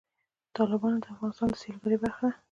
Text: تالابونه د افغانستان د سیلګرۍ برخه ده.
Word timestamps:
تالابونه 0.55 0.97
د 1.03 1.05
افغانستان 1.13 1.47
د 1.51 1.55
سیلګرۍ 1.61 1.97
برخه 2.03 2.21
ده. 2.29 2.31